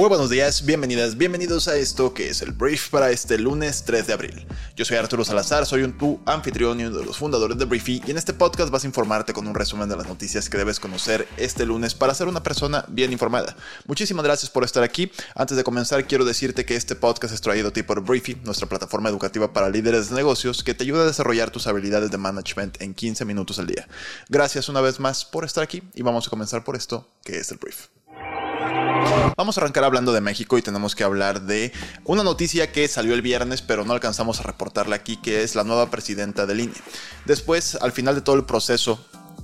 [0.00, 4.06] Muy buenos días, bienvenidas, bienvenidos a esto que es el brief para este lunes 3
[4.06, 4.46] de abril.
[4.74, 8.00] Yo soy Arturo Salazar, soy un tu anfitrión y uno de los fundadores de Briefy
[8.06, 10.80] y en este podcast vas a informarte con un resumen de las noticias que debes
[10.80, 13.54] conocer este lunes para ser una persona bien informada.
[13.86, 15.12] Muchísimas gracias por estar aquí.
[15.34, 18.70] Antes de comenzar quiero decirte que este podcast es traído a ti por Briefy, nuestra
[18.70, 22.80] plataforma educativa para líderes de negocios que te ayuda a desarrollar tus habilidades de management
[22.80, 23.86] en 15 minutos al día.
[24.30, 27.50] Gracias una vez más por estar aquí y vamos a comenzar por esto que es
[27.50, 27.99] el brief.
[29.36, 31.72] Vamos a arrancar hablando de México y tenemos que hablar de
[32.04, 35.64] una noticia que salió el viernes pero no alcanzamos a reportarla aquí, que es la
[35.64, 36.74] nueva presidenta del INE.
[37.24, 39.00] Después, al final de todo el proceso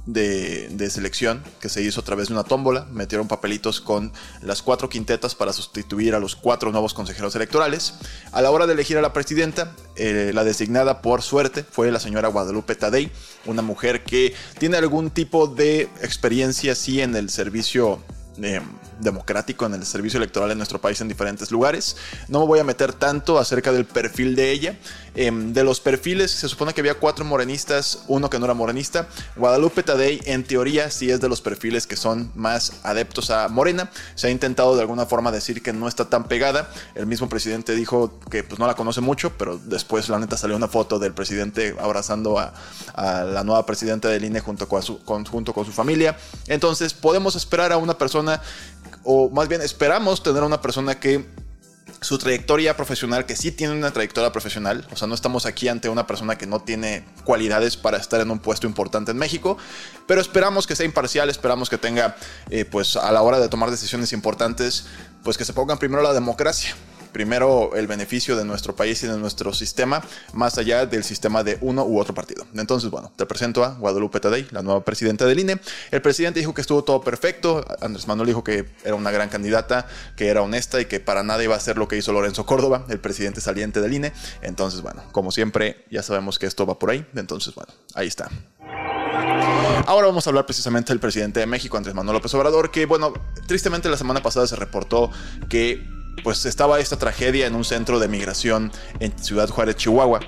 [0.06, 2.86] de, selección que se hizo a través de una tómbola.
[2.92, 7.94] Metieron papelitos con las cuatro quintetas para sustituir a los cuatro nuevos consejeros electorales.
[8.32, 12.00] A la hora de elegir a la presidenta, eh, la designada por suerte fue la
[12.00, 13.10] señora Guadalupe Tadei,
[13.44, 18.00] una mujer que tiene algún tipo de experiencia, sí, en el servicio
[18.42, 18.60] eh,
[19.00, 21.96] democrático en el servicio electoral en nuestro país en diferentes lugares.
[22.28, 24.78] No me voy a meter tanto acerca del perfil de ella.
[25.18, 29.08] Em, de los perfiles, se supone que había cuatro morenistas, uno que no era morenista.
[29.36, 33.90] Guadalupe Tadei, en teoría, sí es de los perfiles que son más adeptos a Morena.
[34.14, 36.70] Se ha intentado de alguna forma decir que no está tan pegada.
[36.94, 40.54] El mismo presidente dijo que pues, no la conoce mucho, pero después, la neta, salió
[40.54, 42.52] una foto del presidente abrazando a,
[42.94, 46.18] la nueva presidenta del INE junto con, su, junto con su familia.
[46.46, 48.25] Entonces, podemos esperar a una persona
[49.04, 51.26] o más bien esperamos tener una persona que
[52.00, 55.88] su trayectoria profesional, que sí tiene una trayectoria profesional, o sea, no estamos aquí ante
[55.88, 59.56] una persona que no tiene cualidades para estar en un puesto importante en México,
[60.06, 62.16] pero esperamos que sea imparcial, esperamos que tenga,
[62.50, 64.86] eh, pues a la hora de tomar decisiones importantes,
[65.22, 66.76] pues que se pongan primero la democracia
[67.16, 70.02] primero el beneficio de nuestro país y de nuestro sistema,
[70.34, 72.44] más allá del sistema de uno u otro partido.
[72.54, 75.58] Entonces, bueno, te presento a Guadalupe Tadei, la nueva presidenta del INE.
[75.92, 79.86] El presidente dijo que estuvo todo perfecto, Andrés Manuel dijo que era una gran candidata,
[80.14, 82.84] que era honesta y que para nada iba a hacer lo que hizo Lorenzo Córdoba,
[82.90, 84.12] el presidente saliente del INE.
[84.42, 87.06] Entonces, bueno, como siempre, ya sabemos que esto va por ahí.
[87.14, 88.28] Entonces, bueno, ahí está.
[89.86, 93.14] Ahora vamos a hablar precisamente del presidente de México, Andrés Manuel López Obrador, que bueno,
[93.46, 95.10] tristemente la semana pasada se reportó
[95.48, 100.20] que pues estaba esta tragedia en un centro de migración en Ciudad Juárez, Chihuahua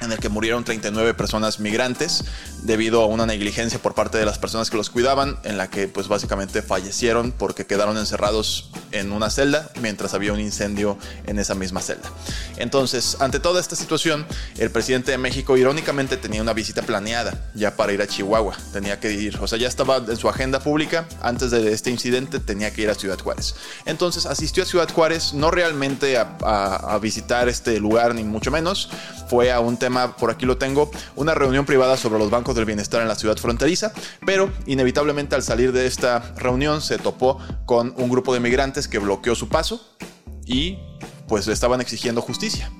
[0.00, 2.24] en el que murieron 39 personas migrantes
[2.62, 5.88] debido a una negligencia por parte de las personas que los cuidaban, en la que
[5.88, 11.54] pues básicamente fallecieron porque quedaron encerrados en una celda mientras había un incendio en esa
[11.54, 12.10] misma celda.
[12.56, 14.26] Entonces, ante toda esta situación,
[14.58, 19.00] el presidente de México irónicamente tenía una visita planeada ya para ir a Chihuahua, tenía
[19.00, 22.72] que ir, o sea, ya estaba en su agenda pública, antes de este incidente tenía
[22.72, 23.54] que ir a Ciudad Juárez.
[23.84, 28.90] Entonces asistió a Ciudad Juárez no realmente a, a visitar este lugar ni mucho menos,
[29.28, 32.64] fue a un tema por aquí lo tengo, una reunión privada sobre los bancos del
[32.64, 33.92] bienestar en la ciudad fronteriza,
[34.24, 38.98] pero inevitablemente al salir de esta reunión se topó con un grupo de migrantes que
[38.98, 39.80] bloqueó su paso
[40.46, 40.78] y
[41.28, 42.70] pues le estaban exigiendo justicia.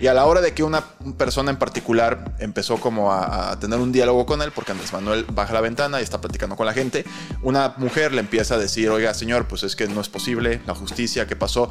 [0.00, 0.82] Y a la hora de que una
[1.18, 5.52] persona en particular empezó como a, tener un diálogo con él, porque Andrés Manuel baja
[5.52, 7.04] la ventana y está platicando con la gente,
[7.42, 10.74] una mujer le empieza a decir, oiga señor, pues es que no es posible, la
[10.74, 11.68] justicia, ¿qué pasó?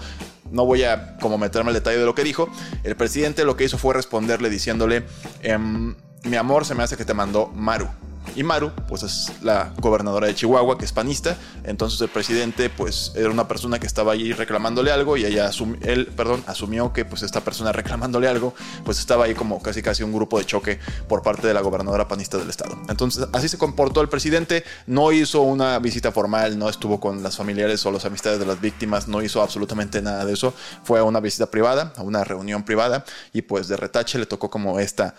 [0.52, 2.50] No voy a como meterme al detalle de lo que dijo.
[2.84, 5.06] El presidente lo que hizo fue responderle diciéndole,
[5.42, 7.88] em, mi amor, se me hace que te mandó Maru.
[8.36, 11.38] Y Maru, pues es la gobernadora de Chihuahua, que es panista.
[11.64, 15.50] Entonces el presidente, pues era una persona que estaba ahí reclamándole algo y ella
[15.82, 18.54] él, perdón, asumió que pues esta persona reclamándole algo,
[18.86, 22.08] pues estaba ahí como casi casi un grupo de choque por parte de la gobernadora
[22.08, 22.78] panista del estado.
[22.90, 27.38] Entonces así se comportó el presidente, no hizo una visita formal, no estuvo con las
[27.38, 30.54] familiares o las amistades de las víctimas, no hizo absolutamente nada de eso.
[30.84, 33.04] Fue a una visita privada, a una reunión privada
[33.34, 35.16] y pues de retache le tocó como esta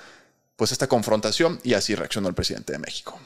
[0.60, 3.18] pues esta confrontación y así reaccionó el presidente de México.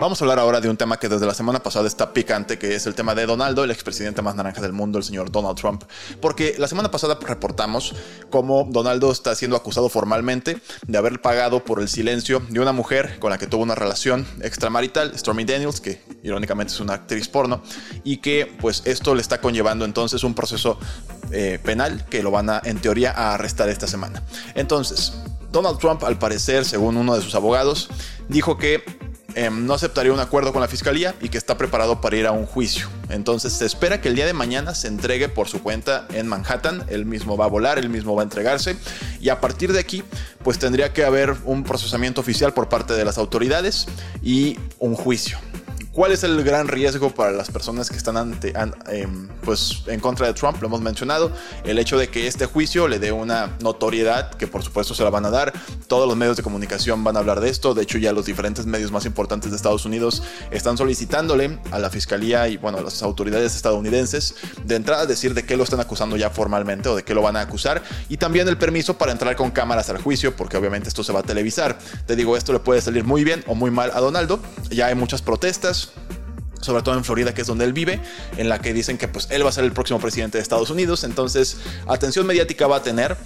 [0.00, 2.76] Vamos a hablar ahora de un tema que desde la semana pasada está picante, que
[2.76, 5.82] es el tema de Donaldo, el expresidente más naranja del mundo, el señor Donald Trump.
[6.20, 7.96] Porque la semana pasada reportamos
[8.30, 13.18] cómo Donaldo está siendo acusado formalmente de haber pagado por el silencio de una mujer
[13.18, 17.60] con la que tuvo una relación extramarital, Stormy Daniels, que irónicamente es una actriz porno,
[18.04, 20.78] y que pues esto le está conllevando entonces un proceso
[21.32, 24.22] eh, penal que lo van a, en teoría, arrestar esta semana.
[24.54, 25.12] Entonces,
[25.50, 27.88] Donald Trump, al parecer, según uno de sus abogados,
[28.28, 28.82] dijo que
[29.34, 32.32] em, no aceptaría un acuerdo con la fiscalía y que está preparado para ir a
[32.32, 32.88] un juicio.
[33.08, 36.84] Entonces se espera que el día de mañana se entregue por su cuenta en Manhattan.
[36.88, 38.76] Él mismo va a volar, él mismo va a entregarse.
[39.20, 40.02] Y a partir de aquí,
[40.42, 43.86] pues tendría que haber un procesamiento oficial por parte de las autoridades
[44.22, 45.38] y un juicio
[45.98, 48.52] ¿Cuál es el gran riesgo para las personas que están ante,
[48.86, 50.62] em, pues, en contra de Trump?
[50.62, 51.32] Lo hemos mencionado.
[51.64, 55.10] El hecho de que este juicio le dé una notoriedad, que por supuesto se la
[55.10, 55.52] van a dar.
[55.88, 57.74] Todos los medios de comunicación van a hablar de esto.
[57.74, 60.22] De hecho, ya los diferentes medios más importantes de Estados Unidos
[60.52, 65.46] están solicitándole a la fiscalía y bueno, a las autoridades estadounidenses de entrada decir de
[65.46, 67.82] qué lo están acusando ya formalmente o de qué lo van a acusar.
[68.08, 71.18] Y también el permiso para entrar con cámaras al juicio, porque obviamente esto se va
[71.18, 71.76] a televisar.
[72.06, 74.38] Te digo, esto le puede salir muy bien o muy mal a Donaldo.
[74.70, 75.87] Ya hay muchas protestas
[76.60, 78.00] sobre todo en Florida, que es donde él vive,
[78.36, 80.70] en la que dicen que pues él va a ser el próximo presidente de Estados
[80.70, 83.16] Unidos, entonces atención mediática va a tener.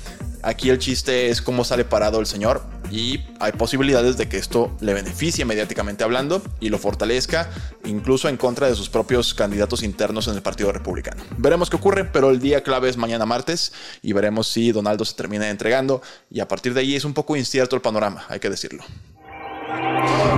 [0.45, 4.77] Aquí el chiste es cómo sale parado el señor y hay posibilidades de que esto
[4.81, 7.49] le beneficie mediáticamente hablando y lo fortalezca
[7.85, 11.23] incluso en contra de sus propios candidatos internos en el Partido Republicano.
[11.39, 13.73] Veremos qué ocurre, pero el día clave es mañana martes
[14.03, 17.37] y veremos si Donaldo se termina entregando y a partir de ahí es un poco
[17.37, 18.83] incierto el panorama, hay que decirlo.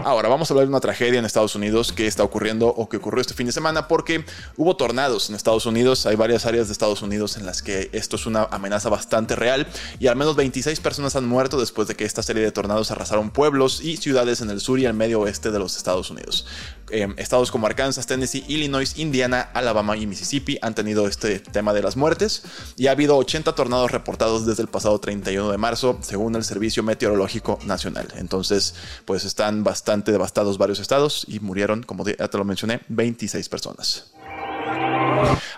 [0.05, 2.99] Ahora vamos a hablar de una tragedia en Estados Unidos que está ocurriendo o que
[2.99, 4.25] ocurrió este fin de semana porque
[4.57, 6.05] hubo tornados en Estados Unidos.
[6.05, 9.67] Hay varias áreas de Estados Unidos en las que esto es una amenaza bastante real
[9.99, 13.31] y al menos 26 personas han muerto después de que esta serie de tornados arrasaron
[13.31, 16.47] pueblos y ciudades en el sur y el medio oeste de los Estados Unidos.
[16.91, 21.83] Em, estados como Arkansas, Tennessee, Illinois, Indiana, Alabama y Mississippi han tenido este tema de
[21.83, 22.43] las muertes
[22.77, 26.83] y ha habido 80 tornados reportados desde el pasado 31 de marzo según el Servicio
[26.83, 28.09] Meteorológico Nacional.
[28.17, 28.75] Entonces,
[29.07, 34.13] pues están bastante devastados varios estados y murieron, como ya te lo mencioné, 26 personas.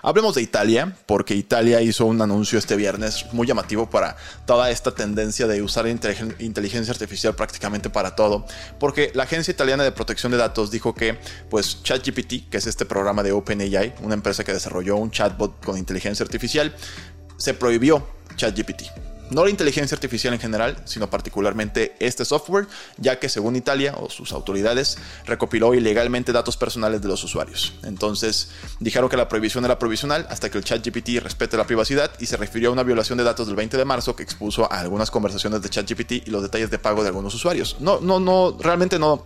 [0.01, 4.15] Hablemos de Italia, porque Italia hizo un anuncio este viernes muy llamativo para
[4.45, 8.45] toda esta tendencia de usar inteligencia artificial prácticamente para todo,
[8.79, 12.85] porque la Agencia Italiana de Protección de Datos dijo que pues ChatGPT, que es este
[12.85, 16.73] programa de OpenAI, una empresa que desarrolló un chatbot con inteligencia artificial,
[17.37, 18.83] se prohibió ChatGPT
[19.29, 24.09] no la inteligencia artificial en general, sino particularmente este software, ya que según Italia o
[24.09, 27.75] sus autoridades recopiló ilegalmente datos personales de los usuarios.
[27.83, 32.25] Entonces dijeron que la prohibición era provisional hasta que el ChatGPT respete la privacidad y
[32.25, 35.11] se refirió a una violación de datos del 20 de marzo que expuso a algunas
[35.11, 37.77] conversaciones de ChatGPT y los detalles de pago de algunos usuarios.
[37.79, 39.25] No, no, no, realmente no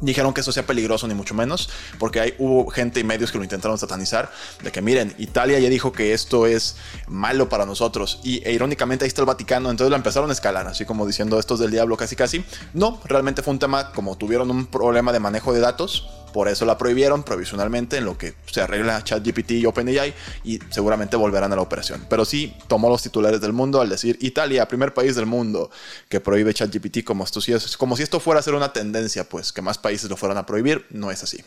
[0.00, 3.38] dijeron que eso sea peligroso ni mucho menos, porque hay, hubo gente y medios que
[3.38, 4.30] lo intentaron satanizar,
[4.62, 6.76] de que miren, Italia ya dijo que esto es
[7.08, 10.66] malo para nosotros, y e, irónicamente ahí está el Vaticano, entonces lo empezaron a escalar,
[10.66, 12.44] así como diciendo esto es del diablo casi casi.
[12.74, 16.64] No, realmente fue un tema como tuvieron un problema de manejo de datos, por eso
[16.64, 21.56] la prohibieron provisionalmente en lo que se arregla ChatGPT y OpenAI y seguramente volverán a
[21.56, 22.06] la operación.
[22.08, 25.70] Pero sí tomó los titulares del mundo al decir Italia, primer país del mundo
[26.08, 27.40] que prohíbe ChatGPT como, esto,
[27.78, 30.46] como si esto fuera a ser una tendencia, pues que más países lo fueran a
[30.46, 30.86] prohibir.
[30.90, 31.42] No es así.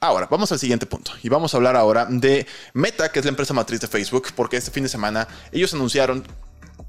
[0.00, 3.30] Ahora, vamos al siguiente punto y vamos a hablar ahora de Meta, que es la
[3.30, 6.24] empresa matriz de Facebook, porque este fin de semana ellos anunciaron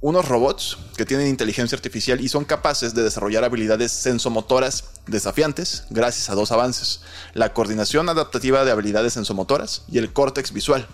[0.02, 6.30] unos robots que tienen inteligencia artificial y son capaces de desarrollar habilidades sensomotoras desafiantes gracias
[6.30, 7.02] a dos avances,
[7.34, 10.88] la coordinación adaptativa de habilidades sensomotoras y el córtex visual.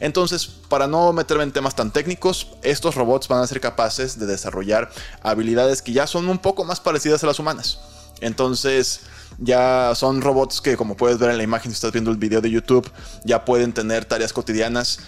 [0.00, 4.26] Entonces, para no meterme en temas tan técnicos, estos robots van a ser capaces de
[4.26, 4.90] desarrollar
[5.22, 7.78] habilidades que ya son un poco más parecidas a las humanas.
[8.20, 9.00] Entonces,
[9.38, 12.40] ya son robots que, como puedes ver en la imagen si estás viendo el video
[12.40, 12.90] de YouTube,
[13.24, 15.00] ya pueden tener tareas cotidianas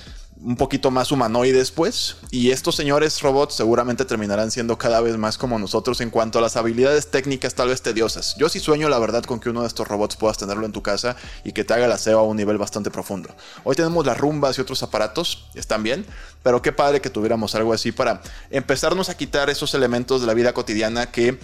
[0.43, 2.17] un poquito más humanoides, pues.
[2.31, 6.43] Y estos señores robots seguramente terminarán siendo cada vez más como nosotros en cuanto a
[6.43, 8.37] las habilidades técnicas tal vez tediosas.
[8.39, 10.83] Yo sí sueño, la verdad, con que uno de estos robots puedas tenerlo en tu
[10.83, 13.31] casa y que te haga la SEO a un nivel bastante profundo.
[13.65, 16.07] Hoy tenemos las rumbas y otros aparatos, están bien,
[16.43, 20.35] pero qué padre que tuviéramos algo así para empezarnos a quitar esos elementos de la
[20.35, 21.39] vida cotidiana que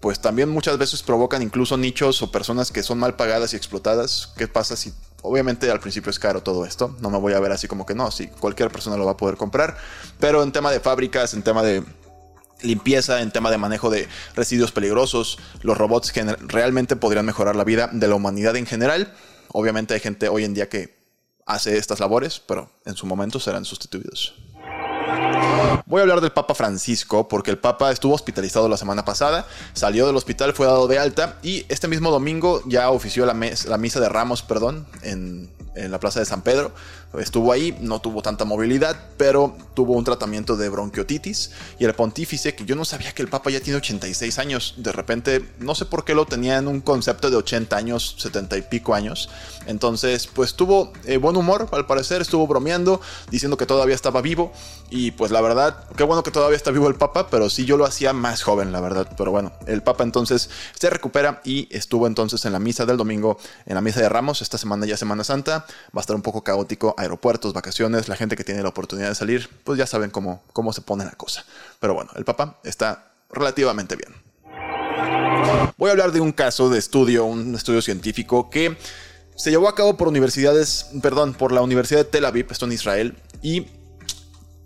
[0.00, 4.32] pues también muchas veces provocan incluso nichos o personas que son mal pagadas y explotadas.
[4.36, 6.96] ¿Qué pasa si obviamente al principio es caro todo esto?
[7.00, 9.16] No me voy a ver así como que no, si cualquier persona lo va a
[9.16, 9.76] poder comprar,
[10.18, 11.84] pero en tema de fábricas, en tema de
[12.62, 17.88] limpieza, en tema de manejo de residuos peligrosos, los robots realmente podrían mejorar la vida
[17.92, 19.14] de la humanidad en general.
[19.48, 20.98] Obviamente hay gente hoy en día que
[21.46, 24.34] hace estas labores, pero en su momento serán sustituidos.
[25.90, 30.06] Voy a hablar del Papa Francisco porque el Papa estuvo hospitalizado la semana pasada, salió
[30.06, 33.98] del hospital, fue dado de alta y este mismo domingo ya ofició la, la misa
[33.98, 35.50] de Ramos, perdón, en,
[35.84, 36.72] en la Plaza de San Pedro.
[37.18, 41.50] Estuvo ahí, no tuvo tanta movilidad, pero tuvo un tratamiento de bronquiotitis.
[41.78, 44.92] Y el pontífice, que yo no sabía que el Papa ya tiene 86 años, de
[44.92, 48.62] repente, no sé por qué lo tenía en un concepto de 80 años, 70 y
[48.62, 49.28] pico años.
[49.66, 54.52] Entonces, pues tuvo eh, buen humor, al parecer, estuvo bromeando, diciendo que todavía estaba vivo.
[54.90, 57.76] Y pues la verdad, qué bueno que todavía está vivo el Papa, pero sí yo
[57.76, 59.08] lo hacía más joven, la verdad.
[59.16, 63.38] Pero bueno, el Papa entonces se recupera y estuvo entonces en la misa del domingo,
[63.66, 65.66] en la misa de Ramos, esta semana ya Semana Santa.
[65.96, 69.14] Va a estar un poco caótico aeropuertos, vacaciones, la gente que tiene la oportunidad de
[69.14, 71.44] salir, pues ya saben cómo, cómo se pone la cosa.
[71.78, 74.14] Pero bueno, el papá está relativamente bien.
[75.76, 78.76] Voy a hablar de un caso de estudio, un estudio científico que
[79.36, 82.72] se llevó a cabo por universidades, perdón, por la Universidad de Tel Aviv, esto en
[82.72, 83.68] Israel, y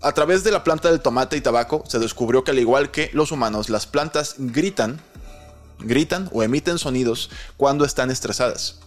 [0.03, 3.09] a través de la planta del tomate y tabaco se descubrió que al igual que
[3.13, 5.01] los humanos, las plantas gritan,
[5.79, 8.81] gritan o emiten sonidos cuando están estresadas.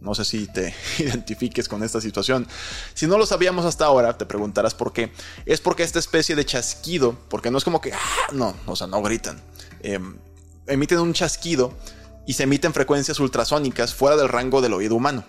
[0.00, 2.46] No sé si te identifiques con esta situación.
[2.94, 5.12] Si no lo sabíamos hasta ahora, te preguntarás por qué.
[5.46, 8.86] Es porque esta especie de chasquido, porque no es como que, ah, no, o sea,
[8.86, 9.40] no gritan.
[9.82, 10.16] Em,
[10.66, 11.74] emiten un chasquido
[12.26, 15.24] y se emiten frecuencias ultrasónicas fuera del rango del oído humano.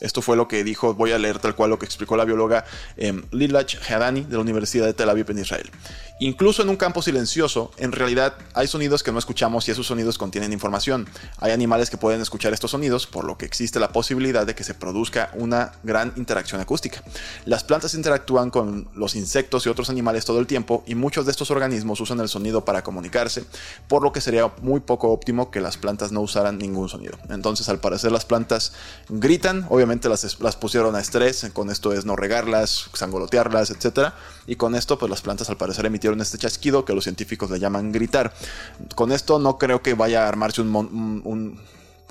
[0.00, 2.64] Esto fue lo que dijo, voy a leer tal cual lo que explicó la bióloga
[2.96, 5.70] eh, Lilach Hadani de la Universidad de Tel Aviv en Israel.
[6.18, 10.18] Incluso en un campo silencioso, en realidad hay sonidos que no escuchamos y esos sonidos
[10.18, 11.08] contienen información.
[11.38, 14.62] Hay animales que pueden escuchar estos sonidos, por lo que existe la posibilidad de que
[14.62, 17.02] se produzca una gran interacción acústica.
[17.44, 21.32] Las plantas interactúan con los insectos y otros animales todo el tiempo y muchos de
[21.32, 23.44] estos organismos usan el sonido para comunicarse,
[23.88, 27.18] por lo que sería muy poco óptimo que las plantas no usaran ningún sonido.
[27.30, 28.74] Entonces, al parecer, las plantas
[29.08, 34.12] gritan, obviamente las, las pusieron a estrés, con esto es no regarlas, sangolotearlas, etc.
[34.46, 37.58] Y con esto, pues las plantas al parecer emitieron este chasquido que los científicos le
[37.58, 38.32] llaman gritar.
[38.94, 41.58] Con esto no creo que vaya a armarse un,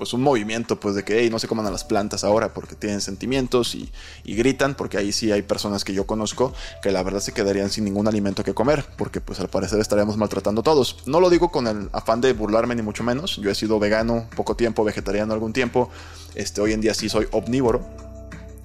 [0.02, 3.00] pues un movimiento pues de que no se coman a las plantas ahora porque tienen
[3.00, 3.88] sentimientos y,
[4.24, 7.84] gritan, porque ahí sí hay personas que yo conozco que la verdad se quedarían sin
[7.84, 10.96] ningún alimento que comer, porque pues al parecer estaríamos maltratando a todos.
[11.06, 14.28] No lo digo con el afán de burlarme ni mucho menos, yo he sido vegano
[14.34, 15.88] poco tiempo, vegetariano algún tiempo,
[16.34, 17.88] este, hoy en día sí soy omnívoro,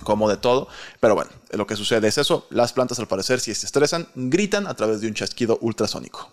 [0.03, 0.69] como de todo.
[0.99, 2.47] Pero bueno, lo que sucede es eso.
[2.49, 6.31] Las plantas al parecer si se estresan, gritan a través de un chasquido ultrasónico.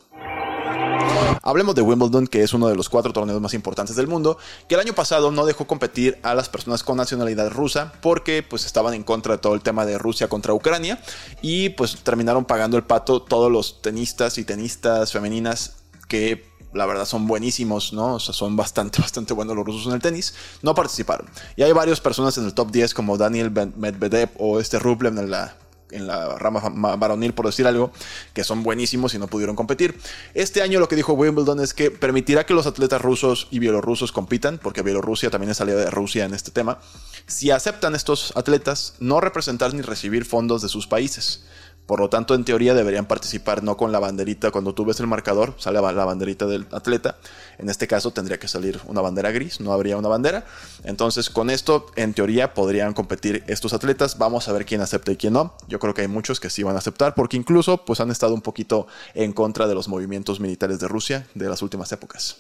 [1.46, 4.76] Hablemos de Wimbledon, que es uno de los cuatro torneos más importantes del mundo, que
[4.76, 8.94] el año pasado no dejó competir a las personas con nacionalidad rusa porque pues estaban
[8.94, 11.02] en contra de todo el tema de Rusia contra Ucrania
[11.42, 15.76] y pues terminaron pagando el pato todos los tenistas y tenistas femeninas
[16.08, 18.14] que la verdad son buenísimos, ¿no?
[18.14, 21.26] O sea, son bastante, bastante buenos los rusos en el tenis, no participaron.
[21.56, 25.30] Y hay varias personas en el top 10 como Daniel Medvedev o este Rublev en
[25.30, 25.56] la
[25.94, 27.92] en la rama varonil, por decir algo,
[28.32, 29.98] que son buenísimos y no pudieron competir.
[30.34, 34.12] Este año lo que dijo Wimbledon es que permitirá que los atletas rusos y bielorrusos
[34.12, 36.78] compitan, porque Bielorrusia también es salida de Rusia en este tema,
[37.26, 41.44] si aceptan estos atletas no representar ni recibir fondos de sus países.
[41.86, 44.50] Por lo tanto, en teoría deberían participar no con la banderita.
[44.50, 47.16] Cuando tú ves el marcador, sale la banderita del atleta.
[47.58, 50.46] En este caso tendría que salir una bandera gris, no habría una bandera.
[50.84, 54.16] Entonces, con esto, en teoría, podrían competir estos atletas.
[54.16, 55.54] Vamos a ver quién acepta y quién no.
[55.68, 58.34] Yo creo que hay muchos que sí van a aceptar, porque incluso pues, han estado
[58.34, 62.36] un poquito en contra de los movimientos militares de Rusia de las últimas épocas.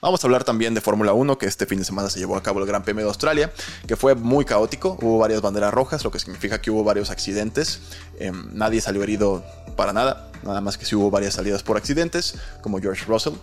[0.00, 2.42] Vamos a hablar también de Fórmula 1, que este fin de semana se llevó a
[2.42, 3.52] cabo el Gran Premio de Australia,
[3.86, 7.80] que fue muy caótico, hubo varias banderas rojas, lo que significa que hubo varios accidentes,
[8.18, 9.44] em, nadie salió herido
[9.76, 13.34] para nada, nada más que si hubo varias salidas por accidentes, como George Russell.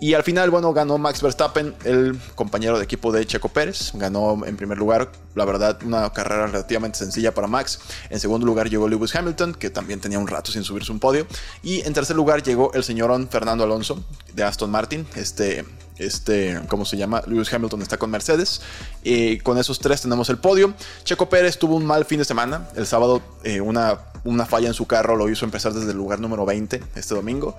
[0.00, 3.92] Y al final, bueno, ganó Max Verstappen, el compañero de equipo de Checo Pérez.
[3.94, 7.78] Ganó en primer lugar, la verdad, una carrera relativamente sencilla para Max.
[8.10, 11.26] En segundo lugar llegó Lewis Hamilton, que también tenía un rato sin subirse un podio.
[11.62, 14.04] Y en tercer lugar llegó el señorón Fernando Alonso,
[14.34, 15.06] de Aston Martin.
[15.14, 15.64] Este,
[16.04, 17.22] este, ¿cómo se llama?
[17.26, 18.60] Lewis Hamilton está con Mercedes.
[19.02, 20.74] y con esos tres tenemos el podio.
[21.04, 22.68] Checo Pérez tuvo un mal fin de semana.
[22.76, 26.20] El sábado, eh, una, una falla en su carro lo hizo empezar desde el lugar
[26.20, 27.56] número 20 este domingo.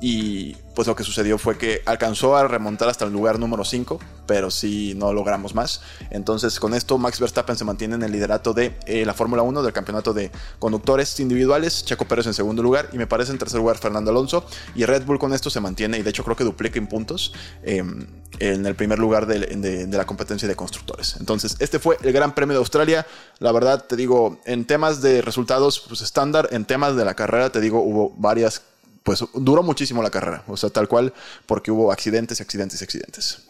[0.00, 3.98] Y pues lo que sucedió fue que alcanzó a remontar hasta el lugar número 5,
[4.26, 5.80] pero sí no logramos más.
[6.10, 9.62] Entonces con esto Max Verstappen se mantiene en el liderato de eh, la Fórmula 1
[9.62, 13.60] del campeonato de conductores individuales, Checo Pérez en segundo lugar y me parece en tercer
[13.60, 14.44] lugar Fernando Alonso.
[14.74, 17.32] Y Red Bull con esto se mantiene y de hecho creo que duplica en puntos
[17.62, 18.06] em,
[18.40, 21.16] en el primer lugar de, de la competencia de constructores.
[21.20, 23.06] Entonces este fue el Gran Premio de Australia.
[23.38, 27.50] La verdad te digo, en temas de resultados pues estándar, en temas de la carrera
[27.50, 28.62] te digo hubo varias
[29.04, 31.12] pues duró muchísimo la carrera, o sea, tal cual,
[31.46, 33.42] porque hubo accidentes, accidentes accidentes.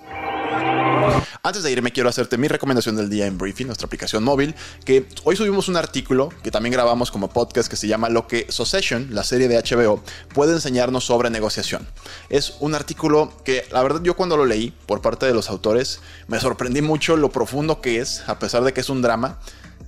[1.42, 5.06] Antes de irme quiero hacerte mi recomendación del día en Briefing, nuestra aplicación móvil, que
[5.22, 9.08] hoy subimos un artículo que también grabamos como podcast que se llama Lo que Succession,
[9.10, 11.86] la serie de HBO, puede enseñarnos sobre negociación.
[12.30, 16.00] Es un artículo que la verdad yo cuando lo leí por parte de los autores
[16.26, 19.38] me sorprendí mucho lo profundo que es, a pesar de que es un drama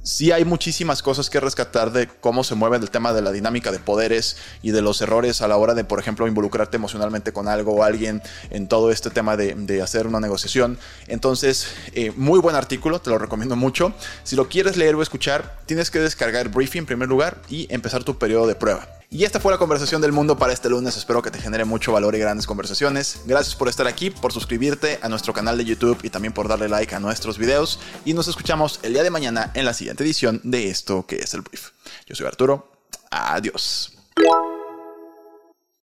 [0.06, 3.72] sí hay muchísimas cosas que rescatar de cómo se mueve el tema de la dinámica
[3.72, 7.48] de poderes y de los errores a la hora de, por ejemplo, involucrarte emocionalmente con
[7.48, 10.78] algo o alguien en todo este tema de, hacer una negociación.
[11.08, 13.92] Entonces, eh, muy buen artículo, te lo recomiendo mucho.
[14.22, 18.04] Si lo quieres leer o escuchar, tienes que descargar Briefing en primer lugar y empezar
[18.04, 18.95] tu periodo de prueba.
[19.08, 20.96] Y esta fue la conversación del mundo para este lunes.
[20.96, 23.20] Espero que te genere mucho valor y grandes conversaciones.
[23.26, 26.68] Gracias por estar aquí, por suscribirte a nuestro canal de YouTube y también por darle
[26.68, 27.78] like a nuestros videos.
[28.04, 31.34] Y nos escuchamos el día de mañana en la siguiente edición de esto que es
[31.34, 31.70] el brief.
[32.06, 32.72] Yo soy Arturo.
[33.10, 33.92] Adiós.